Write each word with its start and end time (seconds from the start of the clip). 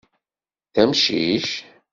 D 0.73 0.75
amcic? 0.83 1.47